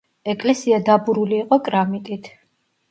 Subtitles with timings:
[0.31, 2.33] ეკლესია დაბურული იყო კრამიტით.